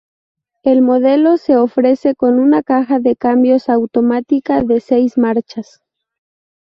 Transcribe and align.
El 0.63 0.81
modelo 0.81 1.37
se 1.37 1.57
ofrece 1.57 2.15
con 2.15 2.39
una 2.39 2.63
caja 2.63 2.97
de 2.97 3.15
cambios 3.15 3.69
automática 3.69 4.63
de 4.63 4.79
seis 4.79 5.15
marchas. 5.15 5.79